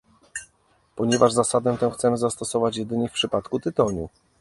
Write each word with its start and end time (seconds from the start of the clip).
Ponieważ 0.95 1.33
zasadę 1.33 1.77
tę 1.77 1.91
chcemy 1.91 2.17
zastosować 2.17 2.77
jedynie 2.77 3.09
w 3.09 3.13
przypadku 3.13 3.59
tytoniu 3.59 4.09